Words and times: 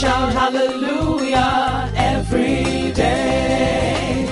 shout 0.00 0.32
hallelujah 0.32 1.92
every 1.94 2.90
day. 2.92 4.26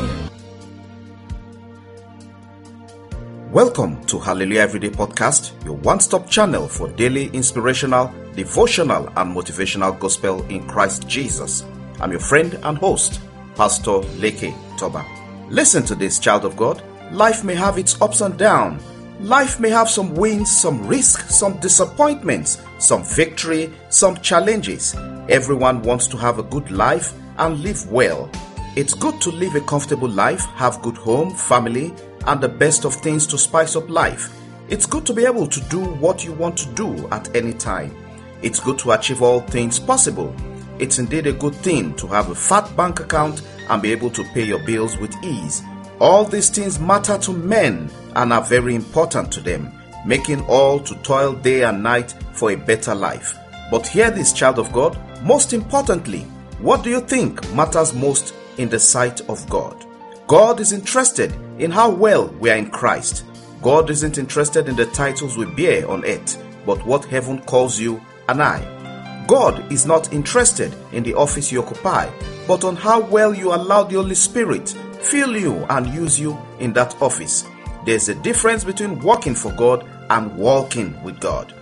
Welcome 3.53 4.03
to 4.07 4.19
Hallelujah 4.19 4.63
Everyday 4.63 4.89
Podcast, 4.89 5.53
your 5.67 5.77
one 5.77 6.01
stop 6.01 6.31
channel 6.31 6.69
for 6.69 6.89
daily 6.93 7.27
inspirational, 7.35 8.11
devotional, 8.35 9.09
and 9.09 9.37
motivational 9.37 9.99
gospel 9.99 10.43
in 10.47 10.67
Christ 10.67 11.07
Jesus. 11.07 11.67
I'm 12.01 12.13
your 12.13 12.21
friend 12.21 12.59
and 12.63 12.79
host, 12.79 13.21
Pastor 13.55 14.01
Leke 14.23 14.55
Toba. 14.79 15.05
Listen 15.51 15.83
to 15.85 15.95
this, 15.95 16.19
child 16.19 16.47
of 16.47 16.57
God. 16.57 16.83
Life 17.13 17.45
may 17.45 17.55
have 17.55 17.77
its 17.77 18.01
ups 18.01 18.23
and 18.23 18.39
downs. 18.39 18.83
Life 19.21 19.61
may 19.61 19.69
have 19.69 19.91
some 19.91 20.15
wins, 20.15 20.51
some 20.51 20.87
risks, 20.87 21.35
some 21.35 21.61
disappointments, 21.61 22.57
some 22.79 23.05
victory, 23.05 23.71
some 23.91 24.17
challenges. 24.23 24.97
Everyone 25.29 25.83
wants 25.83 26.07
to 26.07 26.17
have 26.17 26.39
a 26.39 26.43
good 26.43 26.71
life 26.71 27.13
and 27.37 27.61
live 27.61 27.91
well. 27.93 28.31
It's 28.77 28.95
good 28.95 29.21
to 29.21 29.31
live 29.31 29.55
a 29.57 29.61
comfortable 29.61 30.09
life, 30.09 30.47
have 30.57 30.81
good 30.81 30.97
home, 30.97 31.35
family, 31.35 31.95
and 32.27 32.41
the 32.41 32.49
best 32.49 32.87
of 32.87 32.95
things 32.95 33.27
to 33.27 33.37
spice 33.37 33.77
up 33.77 33.91
life. 33.91 34.35
It's 34.71 34.87
good 34.87 35.05
to 35.05 35.13
be 35.13 35.27
able 35.27 35.47
to 35.47 35.61
do 35.69 35.81
what 35.81 36.25
you 36.25 36.33
want 36.33 36.57
to 36.59 36.73
do 36.73 37.07
at 37.09 37.35
any 37.37 37.53
time. 37.53 37.95
It's 38.41 38.59
good 38.59 38.79
to 38.81 38.93
achieve 38.93 39.21
all 39.21 39.41
things 39.41 39.79
possible. 39.79 40.35
It's 40.79 40.99
indeed 40.99 41.27
a 41.27 41.33
good 41.33 41.55
thing 41.57 41.95
to 41.97 42.07
have 42.07 42.31
a 42.31 42.35
fat 42.35 42.75
bank 42.75 43.01
account 43.01 43.43
and 43.69 43.83
be 43.83 43.93
able 43.93 44.11
to 44.11 44.25
pay 44.33 44.45
your 44.45 44.65
bills 44.65 44.97
with 44.97 45.15
ease. 45.23 45.63
All 46.01 46.25
these 46.25 46.49
things 46.49 46.81
matter 46.81 47.19
to 47.19 47.33
men 47.35 47.91
and 48.17 48.33
are 48.33 48.45
very 48.45 48.75
important 48.75 49.31
to 49.33 49.41
them, 49.41 49.73
making 50.07 50.43
all 50.47 50.81
to 50.81 50.95
toil 51.03 51.35
day 51.35 51.65
and 51.65 51.83
night 51.83 52.13
for 52.33 52.51
a 52.51 52.57
better 52.57 52.95
life. 52.95 53.38
But 53.71 53.87
hear 53.87 54.11
this, 54.11 54.33
child 54.33 54.59
of 54.59 54.73
God, 54.73 54.99
most 55.23 55.53
importantly, 55.53 56.21
what 56.61 56.83
do 56.83 56.91
you 56.91 57.01
think 57.01 57.53
matters 57.53 57.93
most 57.95 58.35
in 58.57 58.69
the 58.69 58.79
sight 58.79 59.21
of 59.29 59.49
God? 59.49 59.85
God 60.27 60.61
is 60.61 60.73
interested 60.73 61.33
in 61.59 61.71
how 61.71 61.91
well 61.91 62.29
we 62.29 62.51
are 62.51 62.57
in 62.57 62.71
Christ. 62.71 63.25
God 63.63 63.91
isn't 63.91 64.19
interested 64.19 64.69
in 64.69 64.77
the 64.77 64.87
titles 64.87 65.37
we 65.37 65.47
bear 65.47 65.89
on 65.89 66.05
earth, 66.05 66.43
but 66.67 66.85
what 66.87 67.05
heaven 67.05 67.41
calls 67.43 67.79
you 67.79 68.01
and 68.29 68.43
I. 68.43 69.25
God 69.27 69.71
is 69.73 69.87
not 69.87 70.13
interested 70.13 70.75
in 70.93 71.03
the 71.03 71.15
office 71.15 71.53
you 71.53 71.63
occupy, 71.63 72.11
but 72.47 72.65
on 72.65 72.77
how 72.77 73.01
well 73.01 73.35
you 73.35 73.55
allow 73.55 73.83
the 73.85 73.97
Holy 73.97 74.15
Spirit 74.15 74.71
fill 75.01 75.37
you 75.37 75.55
and 75.71 75.87
use 75.89 76.19
you 76.19 76.39
in 76.59 76.73
that 76.73 77.01
office. 77.01 77.47
There's 77.85 78.09
a 78.09 78.15
difference 78.15 78.65
between 78.65 79.01
working 79.01 79.35
for 79.35 79.53
God 79.53 79.89
and 80.11 80.37
walking 80.37 81.01
with 81.03 81.21
God. 81.21 81.55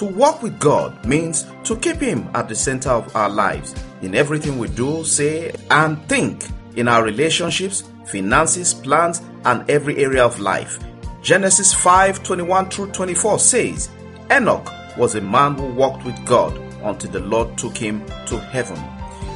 To 0.00 0.06
walk 0.06 0.42
with 0.42 0.58
God 0.58 1.04
means 1.04 1.44
to 1.64 1.76
keep 1.76 1.96
Him 1.96 2.30
at 2.32 2.48
the 2.48 2.54
center 2.54 2.88
of 2.88 3.14
our 3.14 3.28
lives 3.28 3.74
in 4.00 4.14
everything 4.14 4.56
we 4.56 4.68
do, 4.68 5.04
say, 5.04 5.54
and 5.70 6.02
think, 6.08 6.46
in 6.76 6.88
our 6.88 7.04
relationships, 7.04 7.84
finances, 8.06 8.72
plans, 8.72 9.20
and 9.44 9.70
every 9.70 10.02
area 10.02 10.24
of 10.24 10.40
life. 10.40 10.78
Genesis 11.20 11.74
5 11.74 12.22
21 12.22 12.70
through 12.70 12.92
24 12.92 13.40
says, 13.40 13.90
Enoch 14.32 14.66
was 14.96 15.16
a 15.16 15.20
man 15.20 15.54
who 15.54 15.66
walked 15.74 16.06
with 16.06 16.24
God 16.24 16.56
until 16.82 17.10
the 17.10 17.20
Lord 17.20 17.58
took 17.58 17.76
him 17.76 18.02
to 18.24 18.40
heaven. 18.40 18.82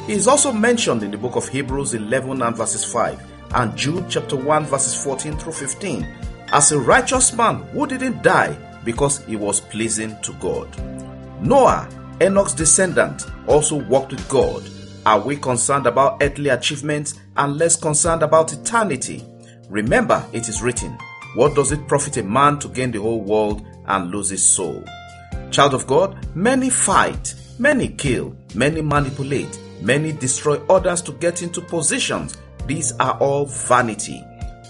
He 0.07 0.13
is 0.13 0.27
also 0.27 0.51
mentioned 0.51 1.03
in 1.03 1.11
the 1.11 1.17
book 1.19 1.35
of 1.35 1.47
Hebrews 1.47 1.93
11 1.93 2.41
and 2.41 2.57
verses 2.57 2.83
5 2.83 3.21
and 3.53 3.77
Jude 3.77 4.05
chapter 4.09 4.35
1 4.35 4.65
verses 4.65 4.95
14 5.03 5.37
through 5.37 5.53
15 5.53 6.07
as 6.47 6.71
a 6.71 6.79
righteous 6.79 7.33
man 7.33 7.57
who 7.67 7.85
didn't 7.85 8.23
die 8.23 8.57
because 8.85 9.25
he 9.25 9.35
was 9.35 9.59
pleasing 9.59 10.15
to 10.21 10.31
God. 10.33 10.69
Noah, 11.41 11.89
Enoch's 12.21 12.53
descendant, 12.53 13.25
also 13.47 13.75
walked 13.75 14.11
with 14.11 14.29
God. 14.29 14.63
Are 15.05 15.19
we 15.19 15.35
concerned 15.35 15.85
about 15.85 16.23
earthly 16.23 16.49
achievements 16.49 17.15
and 17.35 17.57
less 17.57 17.75
concerned 17.75 18.23
about 18.23 18.53
eternity? 18.53 19.23
Remember, 19.69 20.25
it 20.31 20.47
is 20.47 20.61
written, 20.61 20.97
What 21.35 21.55
does 21.55 21.71
it 21.71 21.87
profit 21.87 22.17
a 22.17 22.23
man 22.23 22.59
to 22.59 22.69
gain 22.69 22.91
the 22.91 23.01
whole 23.01 23.21
world 23.21 23.65
and 23.87 24.09
lose 24.11 24.29
his 24.29 24.43
soul? 24.43 24.83
Child 25.51 25.73
of 25.73 25.87
God, 25.87 26.25
many 26.35 26.69
fight, 26.69 27.35
many 27.59 27.89
kill, 27.89 28.35
many 28.55 28.81
manipulate, 28.81 29.59
many 29.81 30.11
destroy 30.11 30.57
others 30.69 31.01
to 31.03 31.11
get 31.13 31.41
into 31.41 31.61
positions. 31.61 32.37
These 32.65 32.93
are 32.93 33.17
all 33.19 33.45
vanity. 33.45 34.19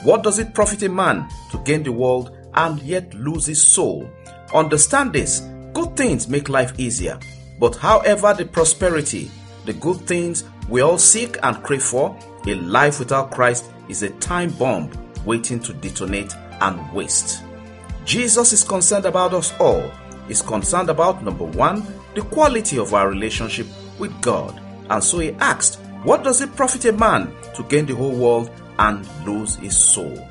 What 0.04 0.24
does 0.24 0.40
it 0.40 0.54
profit 0.54 0.84
a 0.84 0.90
man 0.90 1.28
to 1.52 1.58
gain 1.60 1.84
the 1.84 1.92
world 1.92 2.36
and 2.56 2.82
yet 2.82 3.14
lose 3.14 3.46
his 3.46 3.62
soul? 3.62 4.10
Understand 4.54 5.14
this 5.14 5.42
good 5.74 5.96
things 5.96 6.28
make 6.28 6.50
life 6.50 6.74
easier, 6.80 7.20
but 7.60 7.76
however 7.76 8.34
the 8.34 8.46
prosperity, 8.46 9.30
the 9.66 9.74
good 9.74 9.98
things 10.02 10.44
we 10.70 10.82
all 10.82 10.98
seek 10.98 11.38
and 11.44 11.62
crave 11.64 11.84
for, 11.84 12.18
a 12.48 12.56
life 12.56 13.00
without 13.00 13.32
Christ 13.32 13.72
is 13.90 14.04
a 14.04 14.10
time 14.12 14.52
bomb 14.52 14.92
waiting 15.26 15.60
to 15.62 15.74
detonate 15.74 16.36
and 16.62 16.94
waste. 16.94 17.44
Jesus 18.06 18.54
is 18.54 18.64
concerned 18.64 19.06
about 19.06 19.34
us 19.34 19.54
all 19.60 19.92
is 20.30 20.42
concerned 20.42 20.90
about 20.90 21.24
number 21.24 21.44
one, 21.44 21.86
the 22.16 22.22
quality 22.22 22.78
of 22.78 22.94
our 22.94 23.10
relationship 23.10 23.68
with 24.00 24.20
God. 24.22 24.60
And 24.90 25.04
so 25.04 25.20
he 25.20 25.32
asked, 25.34 25.80
What 26.04 26.24
does 26.24 26.42
it 26.42 26.56
profit 26.56 26.86
a 26.86 26.94
man 26.94 27.34
to 27.56 27.64
gain 27.64 27.86
the 27.86 27.96
whole 27.96 28.16
world 28.16 28.52
and 28.80 29.08
lose 29.26 29.56
his 29.56 29.78
soul? 29.78 30.28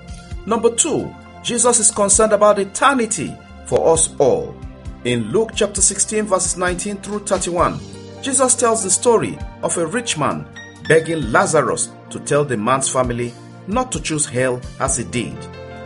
Number 0.47 0.75
two, 0.75 1.15
Jesus 1.44 1.78
is 1.78 1.91
concerned 1.91 2.32
about 2.32 2.59
eternity 2.59 3.37
for 3.66 3.93
us 3.93 4.19
all. 4.19 4.56
In 5.05 5.31
Luke 5.31 5.50
chapter 5.55 5.82
16, 5.82 6.25
verses 6.25 6.56
19 6.56 6.97
through 7.03 7.27
31, 7.27 7.78
Jesus 8.22 8.55
tells 8.55 8.82
the 8.82 8.91
story 8.91 9.38
of 9.62 9.77
a 9.77 9.87
rich 9.87 10.16
man 10.16 10.49
begging 10.88 11.31
Lazarus 11.31 11.91
to 12.09 12.19
tell 12.21 12.47
the 12.47 12.56
man's 12.56 12.88
family 12.88 13.34
not 13.66 13.93
to 13.93 14.00
choose 14.00 14.25
hell 14.25 14.59
as 14.81 14.97
he 14.97 15.05
did. 15.05 15.37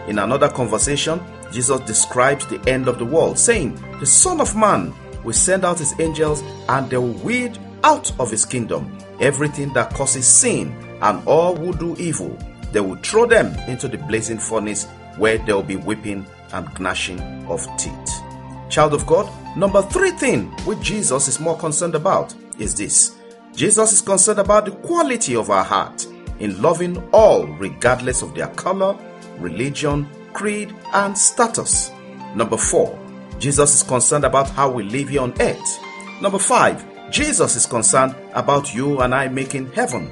In 0.06 0.20
another 0.20 0.48
conversation, 0.48 1.20
Jesus 1.50 1.80
describes 1.80 2.46
the 2.46 2.62
end 2.70 2.86
of 2.86 3.00
the 3.00 3.04
world, 3.04 3.36
saying, 3.36 3.74
The 3.98 4.06
Son 4.06 4.40
of 4.40 4.54
Man 4.54 4.94
will 5.24 5.32
send 5.32 5.64
out 5.64 5.80
his 5.80 5.98
angels 5.98 6.44
and 6.68 6.88
they 6.88 6.98
will 6.98 7.14
weed 7.14 7.58
out 7.82 8.12
of 8.20 8.30
his 8.30 8.44
kingdom 8.44 8.96
everything 9.18 9.72
that 9.72 9.92
causes 9.92 10.24
sin 10.24 10.72
and 11.02 11.26
all 11.26 11.56
who 11.56 11.72
do 11.72 11.96
evil. 11.98 12.38
They 12.70 12.80
will 12.80 12.96
throw 12.96 13.26
them 13.26 13.58
into 13.68 13.88
the 13.88 13.98
blazing 13.98 14.38
furnace 14.38 14.86
where 15.18 15.38
there 15.38 15.56
will 15.56 15.62
be 15.62 15.76
weeping 15.76 16.26
and 16.52 16.68
gnashing 16.80 17.20
of 17.46 17.66
teeth. 17.76 18.22
Child 18.70 18.94
of 18.94 19.06
God, 19.06 19.30
number 19.56 19.82
three 19.82 20.10
thing 20.12 20.46
which 20.64 20.80
Jesus 20.80 21.28
is 21.28 21.40
more 21.40 21.58
concerned 21.58 21.94
about 21.94 22.34
is 22.58 22.74
this 22.74 23.16
Jesus 23.54 23.92
is 23.92 24.00
concerned 24.00 24.38
about 24.38 24.66
the 24.66 24.70
quality 24.70 25.34
of 25.34 25.50
our 25.50 25.64
heart 25.64 26.06
in 26.38 26.60
loving 26.62 26.96
all 27.12 27.46
regardless 27.46 28.22
of 28.22 28.34
their 28.34 28.48
color, 28.48 28.96
religion, 29.38 30.08
creed, 30.32 30.74
and 30.94 31.16
status. 31.16 31.90
Number 32.34 32.56
four, 32.56 32.98
Jesus 33.38 33.74
is 33.74 33.82
concerned 33.82 34.24
about 34.24 34.48
how 34.50 34.70
we 34.70 34.82
live 34.84 35.08
here 35.08 35.22
on 35.22 35.34
earth. 35.40 35.78
Number 36.20 36.38
five, 36.38 36.84
Jesus 37.10 37.56
is 37.56 37.66
concerned 37.66 38.14
about 38.34 38.74
you 38.74 39.00
and 39.00 39.14
I 39.14 39.28
making 39.28 39.72
heaven. 39.72 40.10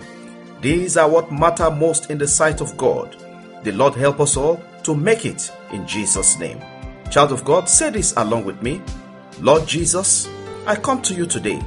These 0.61 0.97
are 0.97 1.09
what 1.09 1.31
matter 1.31 1.71
most 1.71 2.11
in 2.11 2.19
the 2.19 2.27
sight 2.27 2.61
of 2.61 2.77
God. 2.77 3.17
The 3.65 3.73
Lord 3.73 3.95
help 3.95 4.21
us 4.21 4.37
all 4.37 4.63
to 4.87 4.95
make 4.95 5.27
it 5.27 5.53
in 5.73 5.87
Jesus' 5.87 6.39
name. 6.39 6.61
Child 7.11 7.33
of 7.33 7.45
God, 7.45 7.69
say 7.69 7.91
this 7.91 8.15
along 8.17 8.45
with 8.45 8.63
me. 8.63 8.81
Lord 9.41 9.67
Jesus, 9.67 10.29
I 10.65 10.77
come 10.77 11.03
to 11.03 11.15
you 11.15 11.27
today. 11.27 11.61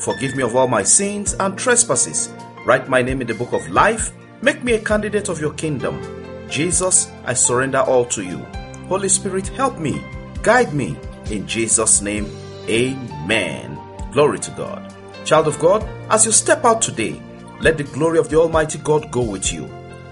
Forgive 0.00 0.36
me 0.36 0.44
of 0.44 0.54
all 0.54 0.68
my 0.68 0.84
sins 0.84 1.34
and 1.34 1.58
trespasses. 1.58 2.32
Write 2.64 2.88
my 2.88 3.02
name 3.02 3.20
in 3.20 3.26
the 3.26 3.34
book 3.34 3.52
of 3.52 3.68
life. 3.70 4.12
Make 4.40 4.62
me 4.62 4.74
a 4.74 4.80
candidate 4.80 5.28
of 5.28 5.40
your 5.40 5.52
kingdom. 5.54 6.00
Jesus, 6.48 7.10
I 7.24 7.34
surrender 7.34 7.80
all 7.80 8.04
to 8.06 8.22
you. 8.22 8.38
Holy 8.86 9.08
Spirit, 9.08 9.48
help 9.48 9.78
me, 9.78 10.00
guide 10.42 10.72
me. 10.72 10.96
In 11.28 11.48
Jesus' 11.48 12.00
name, 12.00 12.26
amen. 12.68 13.78
Glory 14.12 14.38
to 14.38 14.50
God. 14.52 14.94
Child 15.24 15.48
of 15.48 15.58
God, 15.58 15.82
as 16.08 16.24
you 16.24 16.30
step 16.30 16.64
out 16.64 16.82
today, 16.82 17.20
let 17.60 17.78
the 17.78 17.84
glory 17.84 18.18
of 18.18 18.28
the 18.28 18.36
Almighty 18.36 18.78
God 18.78 19.10
go 19.10 19.22
with 19.22 19.52
you. 19.52 19.68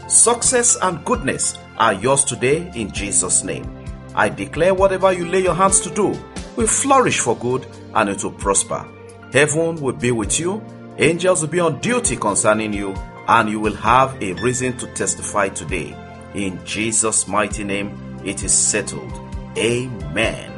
Success 0.08 0.76
and 0.82 1.04
goodness 1.04 1.56
are 1.78 1.94
yours 1.94 2.24
today 2.24 2.70
in 2.74 2.90
Jesus' 2.90 3.44
name. 3.44 3.72
I 4.14 4.28
declare 4.28 4.74
whatever 4.74 5.12
you 5.12 5.26
lay 5.26 5.42
your 5.42 5.54
hands 5.54 5.80
to 5.80 5.90
do 5.94 6.18
will 6.56 6.66
flourish 6.66 7.20
for 7.20 7.36
good 7.36 7.66
and 7.94 8.08
it 8.08 8.24
will 8.24 8.32
prosper. 8.32 8.84
Heaven 9.32 9.76
will 9.76 9.94
be 9.94 10.10
with 10.10 10.40
you, 10.40 10.60
angels 10.98 11.42
will 11.42 11.48
be 11.48 11.60
on 11.60 11.80
duty 11.80 12.16
concerning 12.16 12.72
you, 12.72 12.94
and 13.28 13.48
you 13.48 13.60
will 13.60 13.76
have 13.76 14.20
a 14.22 14.32
reason 14.34 14.76
to 14.78 14.86
testify 14.94 15.48
today. 15.48 15.96
In 16.34 16.58
Jesus' 16.64 17.28
mighty 17.28 17.62
name, 17.62 18.18
it 18.24 18.42
is 18.42 18.52
settled. 18.52 19.12
Amen. 19.56 20.52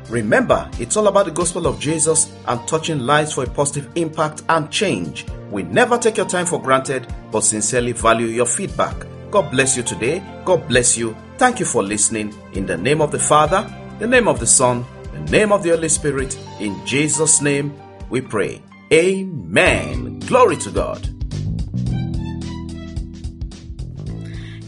Remember, 0.08 0.70
it's 0.78 0.96
all 0.96 1.08
about 1.08 1.26
the 1.26 1.32
gospel 1.32 1.66
of 1.66 1.80
Jesus 1.80 2.32
and 2.46 2.66
touching 2.68 3.00
lives 3.00 3.32
for 3.32 3.44
a 3.44 3.50
positive 3.50 3.90
impact 3.96 4.42
and 4.48 4.70
change. 4.70 5.26
We 5.50 5.62
never 5.62 5.98
take 5.98 6.16
your 6.16 6.28
time 6.28 6.46
for 6.46 6.60
granted, 6.60 7.12
but 7.30 7.40
sincerely 7.40 7.92
value 7.92 8.26
your 8.26 8.46
feedback. 8.46 8.94
God 9.30 9.50
bless 9.50 9.76
you 9.76 9.82
today. 9.82 10.22
God 10.44 10.68
bless 10.68 10.96
you. 10.96 11.16
Thank 11.38 11.58
you 11.58 11.66
for 11.66 11.82
listening. 11.82 12.34
In 12.52 12.66
the 12.66 12.76
name 12.76 13.00
of 13.00 13.10
the 13.10 13.18
Father, 13.18 13.68
the 13.98 14.06
name 14.06 14.28
of 14.28 14.38
the 14.38 14.46
Son, 14.46 14.84
the 15.12 15.30
name 15.30 15.52
of 15.52 15.62
the 15.62 15.70
Holy 15.70 15.88
Spirit, 15.88 16.38
in 16.60 16.84
Jesus' 16.86 17.40
name 17.40 17.74
we 18.10 18.20
pray. 18.20 18.62
Amen. 18.92 20.20
Glory 20.20 20.56
to 20.58 20.70
God. 20.70 21.13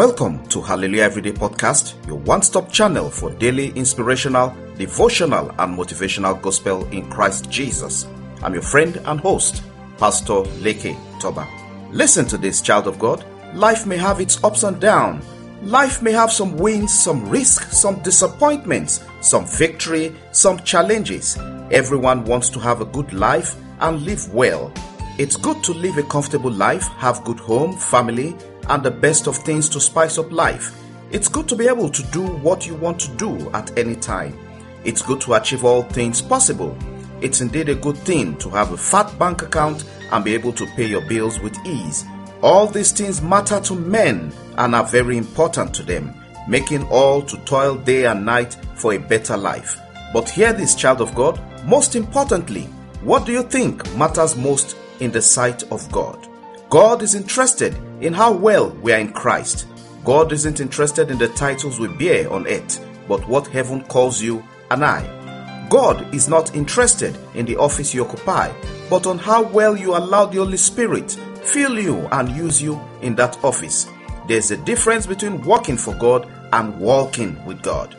Welcome 0.00 0.48
to 0.48 0.62
Hallelujah 0.62 1.02
Everyday 1.02 1.32
Podcast, 1.32 1.94
your 2.06 2.16
one 2.20 2.40
stop 2.40 2.72
channel 2.72 3.10
for 3.10 3.32
daily 3.32 3.68
inspirational, 3.72 4.56
devotional, 4.78 5.50
and 5.58 5.78
motivational 5.78 6.40
gospel 6.40 6.86
in 6.88 7.10
Christ 7.10 7.50
Jesus. 7.50 8.06
I'm 8.42 8.54
your 8.54 8.62
friend 8.62 8.98
and 9.04 9.20
host, 9.20 9.62
Pastor 9.98 10.40
Leke 10.62 10.96
Toba. 11.20 11.46
Listen 11.90 12.24
to 12.28 12.38
this, 12.38 12.62
child 12.62 12.86
of 12.86 12.98
God. 12.98 13.26
Life 13.52 13.86
may 13.86 13.98
have 13.98 14.22
its 14.22 14.42
ups 14.42 14.62
and 14.62 14.80
downs. 14.80 15.22
Life 15.60 16.00
may 16.00 16.12
have 16.12 16.32
some 16.32 16.56
wins, 16.56 16.98
some 16.98 17.28
risks, 17.28 17.76
some 17.76 18.00
disappointments, 18.02 19.04
some 19.20 19.44
victory, 19.44 20.16
some 20.32 20.60
challenges. 20.60 21.36
Everyone 21.70 22.24
wants 22.24 22.48
to 22.48 22.58
have 22.58 22.80
a 22.80 22.86
good 22.86 23.12
life 23.12 23.54
and 23.80 24.00
live 24.06 24.32
well. 24.32 24.72
It's 25.18 25.36
good 25.36 25.62
to 25.64 25.74
live 25.74 25.98
a 25.98 26.02
comfortable 26.04 26.50
life, 26.50 26.88
have 26.96 27.22
good 27.24 27.38
home, 27.38 27.76
family, 27.76 28.34
and 28.70 28.82
the 28.82 28.90
best 28.90 29.26
of 29.26 29.36
things 29.36 29.68
to 29.68 29.80
spice 29.80 30.16
up 30.16 30.30
life. 30.30 30.74
It's 31.10 31.28
good 31.28 31.48
to 31.48 31.56
be 31.56 31.66
able 31.66 31.90
to 31.90 32.02
do 32.04 32.22
what 32.22 32.66
you 32.66 32.76
want 32.76 33.00
to 33.00 33.10
do 33.16 33.50
at 33.50 33.76
any 33.76 33.96
time. 33.96 34.38
It's 34.84 35.02
good 35.02 35.20
to 35.22 35.34
achieve 35.34 35.64
all 35.64 35.82
things 35.82 36.22
possible. 36.22 36.78
It's 37.20 37.40
indeed 37.40 37.68
a 37.68 37.74
good 37.74 37.98
thing 37.98 38.36
to 38.38 38.48
have 38.50 38.72
a 38.72 38.76
fat 38.76 39.18
bank 39.18 39.42
account 39.42 39.84
and 40.12 40.24
be 40.24 40.34
able 40.34 40.52
to 40.52 40.66
pay 40.76 40.86
your 40.86 41.02
bills 41.02 41.40
with 41.40 41.56
ease. 41.66 42.04
All 42.42 42.66
these 42.68 42.92
things 42.92 43.20
matter 43.20 43.60
to 43.60 43.74
men 43.74 44.32
and 44.56 44.74
are 44.74 44.86
very 44.86 45.18
important 45.18 45.74
to 45.74 45.82
them, 45.82 46.14
making 46.48 46.86
all 46.88 47.22
to 47.22 47.36
toil 47.38 47.74
day 47.74 48.06
and 48.06 48.24
night 48.24 48.54
for 48.76 48.94
a 48.94 48.98
better 48.98 49.36
life. 49.36 49.78
But 50.14 50.30
hear 50.30 50.52
this, 50.52 50.76
child 50.76 51.00
of 51.00 51.14
God, 51.14 51.40
most 51.66 51.96
importantly, 51.96 52.62
what 53.02 53.26
do 53.26 53.32
you 53.32 53.42
think 53.42 53.94
matters 53.96 54.36
most 54.36 54.76
in 55.00 55.10
the 55.10 55.20
sight 55.20 55.64
of 55.72 55.90
God? 55.90 56.28
God 56.70 57.02
is 57.02 57.16
interested 57.16 57.76
in 58.00 58.12
how 58.12 58.32
well 58.32 58.70
we 58.70 58.92
are 58.92 58.98
in 58.98 59.12
Christ. 59.12 59.66
God 60.04 60.32
isn't 60.32 60.60
interested 60.60 61.10
in 61.10 61.18
the 61.18 61.28
titles 61.28 61.78
we 61.78 61.88
bear 61.88 62.32
on 62.32 62.46
earth, 62.46 62.84
but 63.06 63.26
what 63.28 63.46
heaven 63.46 63.82
calls 63.84 64.22
you 64.22 64.42
and 64.70 64.84
I. 64.84 65.68
God 65.68 66.14
is 66.14 66.28
not 66.28 66.54
interested 66.54 67.16
in 67.34 67.46
the 67.46 67.56
office 67.56 67.94
you 67.94 68.04
occupy, 68.04 68.52
but 68.88 69.06
on 69.06 69.18
how 69.18 69.42
well 69.42 69.76
you 69.76 69.96
allow 69.96 70.26
the 70.26 70.38
Holy 70.38 70.56
Spirit 70.56 71.12
fill 71.42 71.78
you 71.78 71.98
and 72.12 72.30
use 72.30 72.60
you 72.60 72.80
in 73.02 73.14
that 73.16 73.42
office. 73.44 73.88
There's 74.26 74.50
a 74.50 74.56
difference 74.56 75.06
between 75.06 75.42
working 75.42 75.76
for 75.76 75.94
God 75.94 76.30
and 76.52 76.78
walking 76.78 77.44
with 77.44 77.62
God. 77.62 77.96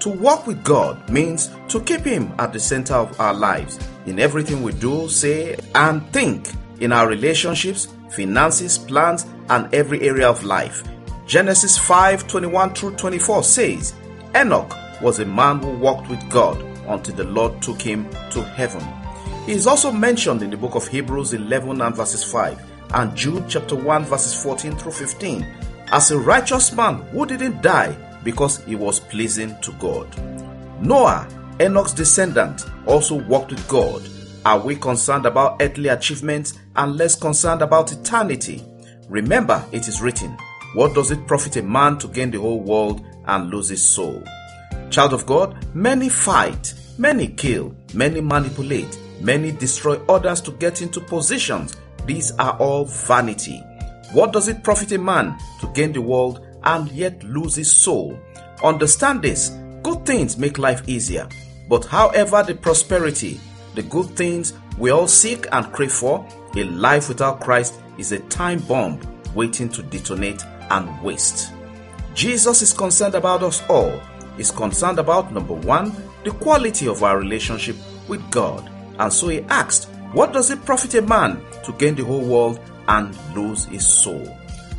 To 0.00 0.08
walk 0.10 0.46
with 0.46 0.62
God 0.64 1.08
means 1.08 1.50
to 1.68 1.80
keep 1.80 2.02
Him 2.02 2.34
at 2.38 2.52
the 2.52 2.60
center 2.60 2.94
of 2.94 3.18
our 3.18 3.34
lives 3.34 3.78
in 4.06 4.18
everything 4.18 4.62
we 4.62 4.72
do, 4.72 5.08
say, 5.08 5.56
and 5.74 6.06
think, 6.12 6.50
in 6.80 6.92
our 6.92 7.08
relationships, 7.08 7.88
finances, 8.10 8.76
plans, 8.76 9.26
and 9.50 9.72
every 9.74 10.00
area 10.02 10.28
of 10.28 10.44
life. 10.44 10.82
Genesis 11.26 11.78
5 11.78 12.26
21 12.26 12.74
through 12.74 12.96
24 12.96 13.42
says, 13.42 13.94
Enoch 14.36 14.72
was 15.00 15.20
a 15.20 15.24
man 15.24 15.60
who 15.60 15.70
walked 15.78 16.08
with 16.08 16.28
God 16.30 16.60
until 16.88 17.14
the 17.14 17.24
Lord 17.24 17.62
took 17.62 17.80
him 17.80 18.08
to 18.30 18.42
heaven. 18.42 18.82
He 19.46 19.52
is 19.52 19.66
also 19.66 19.92
mentioned 19.92 20.42
in 20.42 20.50
the 20.50 20.56
book 20.56 20.74
of 20.74 20.88
Hebrews 20.88 21.32
11 21.32 21.80
and 21.80 21.94
verses 21.94 22.24
5 22.24 22.60
and 22.94 23.16
Jude 23.16 23.44
chapter 23.48 23.76
1 23.76 24.04
verses 24.04 24.34
14 24.42 24.76
through 24.76 24.92
15 24.92 25.46
as 25.88 26.10
a 26.10 26.18
righteous 26.18 26.72
man 26.72 26.96
who 27.12 27.26
didn't 27.26 27.62
die 27.62 27.96
because 28.24 28.64
he 28.64 28.74
was 28.74 29.00
pleasing 29.00 29.54
to 29.60 29.72
God. 29.72 30.08
Noah, 30.82 31.28
Enoch's 31.60 31.92
descendant, 31.92 32.64
also 32.86 33.16
walked 33.24 33.50
with 33.50 33.68
God. 33.68 34.02
Are 34.44 34.58
we 34.58 34.76
concerned 34.76 35.26
about 35.26 35.62
earthly 35.62 35.88
achievements 35.88 36.58
and 36.76 36.96
less 36.96 37.14
concerned 37.14 37.62
about 37.62 37.92
eternity? 37.92 38.64
Remember, 39.08 39.64
it 39.72 39.86
is 39.88 40.00
written, 40.00 40.36
What 40.74 40.94
does 40.94 41.10
it 41.10 41.26
profit 41.26 41.56
a 41.56 41.62
man 41.62 41.98
to 41.98 42.08
gain 42.08 42.30
the 42.30 42.40
whole 42.40 42.60
world 42.60 43.04
and 43.26 43.50
lose 43.50 43.68
his 43.68 43.82
soul? 43.82 44.22
Child 44.90 45.12
of 45.12 45.26
God, 45.26 45.74
many 45.74 46.08
fight, 46.08 46.74
many 46.98 47.28
kill, 47.28 47.74
many 47.92 48.20
manipulate, 48.20 48.98
many 49.20 49.52
destroy 49.52 49.96
others 50.08 50.40
to 50.42 50.52
get 50.52 50.82
into 50.82 51.00
positions. 51.00 51.76
These 52.06 52.32
are 52.38 52.56
all 52.58 52.84
vanity. 52.84 53.62
What 54.12 54.32
does 54.32 54.48
it 54.48 54.62
profit 54.62 54.92
a 54.92 54.98
man 54.98 55.36
to 55.60 55.66
gain 55.74 55.92
the 55.92 56.00
world 56.00 56.46
and 56.62 56.90
yet 56.92 57.22
lose 57.24 57.56
his 57.56 57.70
soul? 57.70 58.18
Understand 58.62 59.22
this 59.22 59.50
good 59.82 60.06
things 60.06 60.38
make 60.38 60.58
life 60.58 60.82
easier, 60.88 61.28
but 61.68 61.84
however, 61.84 62.42
the 62.42 62.54
prosperity, 62.54 63.40
the 63.74 63.82
good 63.82 64.06
things 64.16 64.54
we 64.78 64.90
all 64.90 65.08
seek 65.08 65.46
and 65.52 65.70
crave 65.72 65.92
for, 65.92 66.26
a 66.56 66.64
life 66.64 67.08
without 67.08 67.40
Christ 67.40 67.74
is 67.98 68.12
a 68.12 68.20
time 68.20 68.60
bomb 68.60 69.00
waiting 69.34 69.68
to 69.70 69.82
detonate 69.82 70.44
and 70.70 71.02
waste. 71.02 71.52
Jesus 72.14 72.62
is 72.62 72.72
concerned 72.72 73.14
about 73.14 73.42
us 73.42 73.62
all. 73.68 74.00
He's 74.36 74.50
concerned 74.50 74.98
about 74.98 75.32
number 75.32 75.54
one, 75.54 75.94
the 76.24 76.30
quality 76.30 76.86
of 76.88 77.02
our 77.02 77.18
relationship 77.18 77.76
with 78.08 78.28
God. 78.30 78.70
And 78.98 79.12
so 79.12 79.28
he 79.28 79.40
asked, 79.42 79.88
What 80.12 80.32
does 80.32 80.50
it 80.50 80.64
profit 80.64 80.94
a 80.94 81.02
man 81.02 81.42
to 81.64 81.72
gain 81.72 81.94
the 81.94 82.04
whole 82.04 82.24
world 82.24 82.60
and 82.88 83.16
lose 83.34 83.64
his 83.66 83.86
soul? 83.86 84.36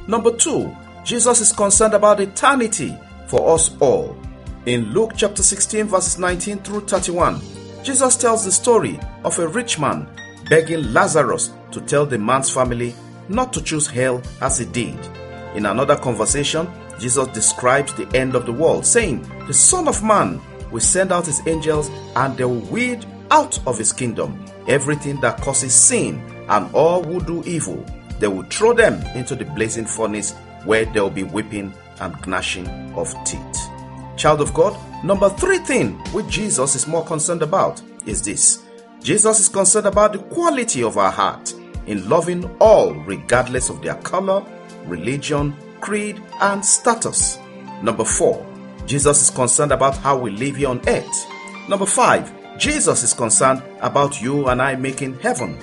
Number 0.08 0.36
two, 0.36 0.76
Jesus 1.04 1.42
is 1.42 1.52
concerned 1.52 1.94
about 1.94 2.20
eternity 2.20 2.98
for 3.28 3.54
us 3.54 3.76
all. 3.80 4.18
In 4.66 4.94
Luke 4.94 5.14
chapter 5.16 5.44
16, 5.44 5.86
verses 5.86 6.18
19 6.18 6.60
through 6.60 6.88
31, 6.88 7.42
Jesus 7.84 8.18
tells 8.18 8.46
the 8.46 8.52
story 8.52 9.00
of 9.24 9.38
a 9.38 9.48
rich 9.48 9.78
man 9.78 10.08
begging 10.50 10.92
Lazarus 10.94 11.54
to 11.72 11.82
tell 11.82 12.06
the 12.06 12.18
man's 12.18 12.50
family 12.50 12.96
not 13.29 13.53
to 13.53 13.62
choose 13.62 13.88
hell 13.88 14.22
as 14.41 14.58
he 14.60 14.65
did. 14.65 14.98
In 15.55 15.65
another 15.65 15.96
conversation, 15.96 16.67
Jesus 17.00 17.27
describes 17.29 17.94
the 17.94 18.08
end 18.15 18.36
of 18.36 18.46
the 18.46 18.53
world, 18.53 18.86
saying, 18.86 19.22
The 19.48 19.53
Son 19.53 19.88
of 19.88 20.03
Man 20.03 20.41
will 20.72 20.82
send 20.82 21.12
out 21.12 21.25
his 21.25 21.46
angels 21.48 21.89
and 22.15 22.36
they 22.38 22.46
will 22.46 22.60
weed 22.60 23.05
out 23.32 23.60
of 23.67 23.77
his 23.77 23.91
kingdom 23.91 24.46
everything 24.67 25.20
that 25.22 25.41
causes 25.41 25.74
sin, 25.74 26.22
and 26.50 26.74
all 26.74 27.03
who 27.03 27.20
do 27.22 27.44
evil. 27.46 27.84
They 28.20 28.27
will 28.27 28.44
throw 28.44 28.74
them 28.74 29.01
into 29.15 29.36
the 29.36 29.46
blazing 29.46 29.86
furnace 29.86 30.34
where 30.63 30.86
there 30.86 31.03
will 31.03 31.10
be 31.10 31.24
weeping 31.24 31.74
and 32.00 32.27
gnashing 32.27 32.67
of 32.96 33.13
teeth. 33.25 33.70
Child 34.17 34.41
of 34.41 34.53
God, 34.53 34.77
number 35.03 35.29
three 35.29 35.60
thing 35.60 35.94
which 36.13 36.27
Jesus 36.27 36.75
is 36.75 36.88
more 36.88 37.05
concerned 37.05 37.41
about 37.41 37.82
is 38.05 38.22
this 38.22 38.63
Jesus 39.01 39.39
is 39.39 39.50
concerned 39.50 39.88
about 39.88 40.13
the 40.13 40.20
quality 40.20 40.84
of 40.84 40.98
our 40.98 41.12
heart 41.12 41.53
in 41.88 42.08
loving 42.10 42.46
all 42.60 42.94
regardless 42.94 43.70
of 43.70 43.82
their 43.82 43.96
color, 43.96 44.44
religion, 44.86 45.56
creed, 45.82 46.22
and 46.42 46.63
status. 46.63 47.39
Number 47.82 48.06
four, 48.06 48.46
Jesus 48.86 49.24
is 49.24 49.30
concerned 49.30 49.72
about 49.72 49.98
how 49.98 50.18
we 50.18 50.32
live 50.32 50.56
here 50.56 50.70
on 50.70 50.82
earth. 50.88 51.25
Number 51.68 51.86
five, 51.86 52.32
Jesus 52.58 53.04
is 53.04 53.13
concerned 53.13 53.62
about 53.82 54.22
you 54.22 54.48
and 54.48 54.62
I 54.62 54.75
making 54.75 55.20
heaven. 55.20 55.58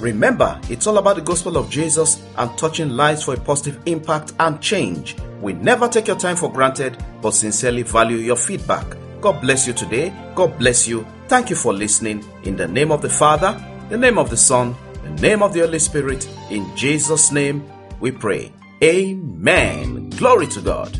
Remember, 0.00 0.60
it's 0.68 0.86
all 0.86 0.98
about 0.98 1.16
the 1.16 1.22
gospel 1.22 1.56
of 1.56 1.70
Jesus 1.70 2.22
and 2.36 2.56
touching 2.58 2.90
lives 2.90 3.22
for 3.22 3.34
a 3.34 3.40
positive 3.40 3.80
impact 3.86 4.32
and 4.40 4.60
change. 4.60 5.16
We 5.40 5.52
never 5.52 5.88
take 5.88 6.08
your 6.08 6.18
time 6.18 6.36
for 6.36 6.52
granted, 6.52 7.02
but 7.22 7.32
sincerely 7.32 7.82
value 7.82 8.16
your 8.16 8.36
feedback. 8.36 8.84
God 9.20 9.40
bless 9.40 9.66
you 9.66 9.72
today. 9.72 10.12
God 10.34 10.58
bless 10.58 10.88
you. 10.88 11.06
Thank 11.28 11.48
you 11.48 11.56
for 11.56 11.72
listening. 11.72 12.24
In 12.42 12.56
the 12.56 12.68
name 12.68 12.92
of 12.92 13.02
the 13.02 13.08
Father, 13.08 13.58
the 13.88 13.96
name 13.96 14.18
of 14.18 14.30
the 14.30 14.36
Son, 14.36 14.74
the 15.02 15.10
name 15.22 15.42
of 15.42 15.54
the 15.54 15.60
Holy 15.60 15.78
Spirit, 15.78 16.28
in 16.50 16.76
Jesus' 16.76 17.32
name 17.32 17.64
we 18.00 18.10
pray. 18.10 18.52
Amen. 18.82 20.10
Glory 20.10 20.46
to 20.48 20.60
God. 20.60 20.98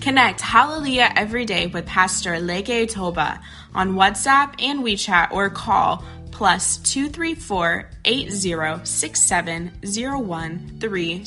Connect 0.00 0.40
Hallelujah 0.40 1.12
every 1.16 1.44
day 1.44 1.66
with 1.66 1.84
Pastor 1.84 2.34
Leke 2.34 2.88
Toba 2.88 3.40
on 3.76 3.92
WhatsApp 3.92 4.60
and 4.60 4.80
WeChat 4.80 5.30
or 5.30 5.48
call 5.50 6.02
plus 6.32 6.78
234 6.78 7.88
8067 8.04 9.70
013 10.80 11.24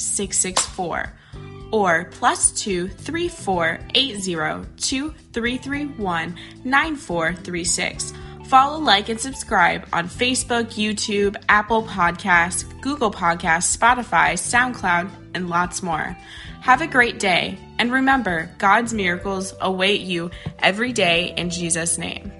or 1.72 2.06
plus 2.12 2.51
234 2.51 3.79
802331 3.96 6.36
9436. 6.63 8.13
Follow, 8.46 8.79
like, 8.79 9.10
and 9.10 9.20
subscribe 9.20 9.88
on 9.94 10.08
Facebook, 10.08 10.74
YouTube, 10.74 11.36
Apple 11.50 11.84
Podcasts, 11.84 12.65
Google 12.82 13.12
Podcasts, 13.12 13.77
Spotify, 13.77 14.34
SoundCloud, 14.34 15.12
and 15.36 15.50
lots 15.50 15.84
more. 15.84 16.18
Have 16.62 16.82
a 16.82 16.88
great 16.88 17.20
day, 17.20 17.60
and 17.77 17.91
remember, 17.91 18.50
God's 18.58 18.91
miracles 18.91 19.53
await 19.62 20.01
you 20.01 20.32
every 20.58 20.94
day 20.94 21.36
in 21.38 21.51
Jesus' 21.51 22.00
name. 22.00 22.38